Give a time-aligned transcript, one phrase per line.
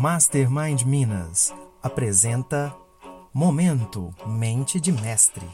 [0.00, 2.74] Mastermind Minas apresenta
[3.34, 5.46] Momento Mente de Mestre.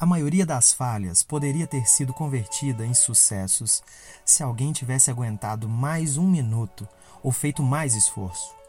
[0.00, 3.82] A maioria das falhas poderia ter sido convertida em sucessos
[4.24, 6.88] se alguém tivesse aguentado mais um minuto
[7.22, 8.63] ou feito mais esforço.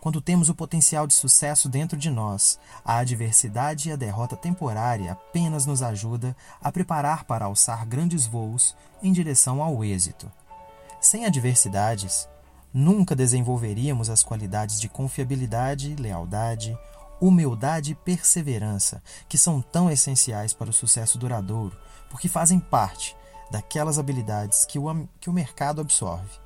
[0.00, 5.12] Quando temos o potencial de sucesso dentro de nós, a adversidade e a derrota temporária
[5.12, 10.32] apenas nos ajuda a preparar para alçar grandes voos em direção ao êxito.
[11.02, 12.26] Sem adversidades,
[12.72, 16.78] nunca desenvolveríamos as qualidades de confiabilidade, lealdade,
[17.20, 21.76] humildade e perseverança, que são tão essenciais para o sucesso duradouro,
[22.08, 23.14] porque fazem parte
[23.50, 26.38] daquelas habilidades que o, que o mercado absorve.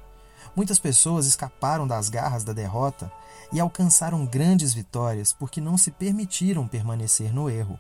[0.57, 3.11] Muitas pessoas escaparam das garras da derrota
[3.53, 7.79] e alcançaram grandes vitórias porque não se permitiram permanecer no erro.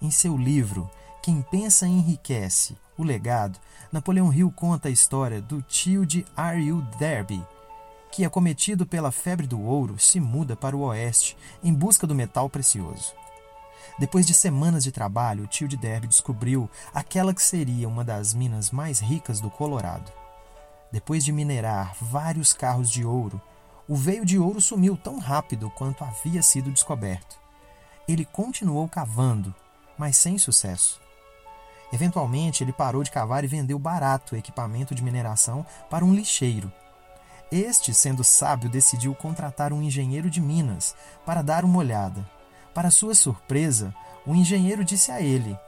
[0.00, 0.90] Em seu livro
[1.22, 3.58] Quem Pensa Enriquece O Legado,
[3.90, 6.82] Napoleão Hill conta a história do tio de R.U.
[6.98, 7.44] Derby,
[8.12, 12.50] que, acometido pela febre do ouro, se muda para o oeste em busca do metal
[12.50, 13.14] precioso.
[13.98, 18.34] Depois de semanas de trabalho, o tio de Derby descobriu aquela que seria uma das
[18.34, 20.12] minas mais ricas do Colorado.
[20.90, 23.40] Depois de minerar vários carros de ouro,
[23.86, 27.38] o veio de ouro sumiu tão rápido quanto havia sido descoberto.
[28.06, 29.54] Ele continuou cavando,
[29.98, 31.00] mas sem sucesso.
[31.92, 36.72] Eventualmente, ele parou de cavar e vendeu barato o equipamento de mineração para um lixeiro.
[37.50, 40.94] Este, sendo sábio, decidiu contratar um engenheiro de minas
[41.24, 42.28] para dar uma olhada.
[42.74, 43.94] Para sua surpresa,
[44.26, 45.58] o engenheiro disse a ele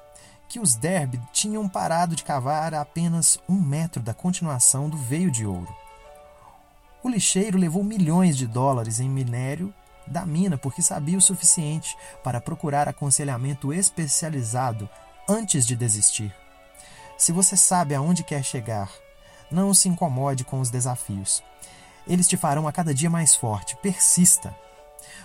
[0.50, 5.30] que os Derby tinham parado de cavar a apenas um metro da continuação do veio
[5.30, 5.72] de ouro.
[7.04, 9.72] O lixeiro levou milhões de dólares em minério
[10.08, 14.90] da mina porque sabia o suficiente para procurar aconselhamento especializado
[15.28, 16.34] antes de desistir.
[17.16, 18.90] Se você sabe aonde quer chegar,
[19.52, 21.44] não se incomode com os desafios.
[22.08, 23.76] Eles te farão a cada dia mais forte.
[23.76, 24.52] Persista.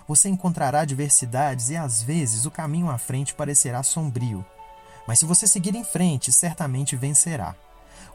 [0.07, 4.45] Você encontrará adversidades e às vezes o caminho à frente parecerá sombrio.
[5.07, 7.55] Mas se você seguir em frente, certamente vencerá.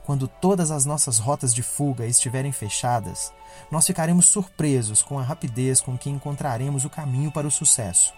[0.05, 3.33] Quando todas as nossas rotas de fuga estiverem fechadas,
[3.71, 8.13] nós ficaremos surpresos com a rapidez com que encontraremos o caminho para o sucesso.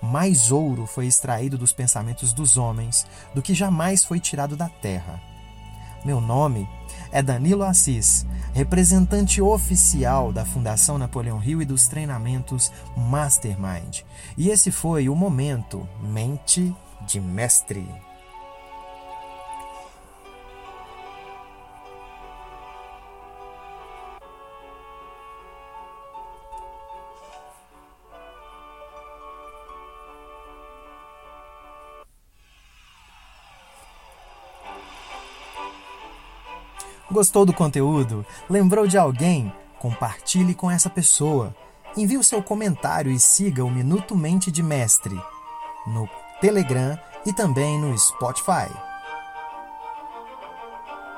[0.00, 5.20] Mais ouro foi extraído dos pensamentos dos homens do que jamais foi tirado da terra.
[6.04, 6.68] Meu nome
[7.12, 14.00] é Danilo Assis, representante oficial da Fundação Napoleão Hill e dos treinamentos Mastermind.
[14.36, 16.74] E esse foi o momento Mente
[17.06, 17.86] de Mestre.
[37.10, 38.24] Gostou do conteúdo?
[38.48, 39.52] Lembrou de alguém?
[39.78, 41.54] Compartilhe com essa pessoa.
[41.94, 45.20] Envie o seu comentário e siga o Minuto Mente de Mestre
[45.86, 46.08] no
[46.42, 48.91] Telegram e também no Spotify.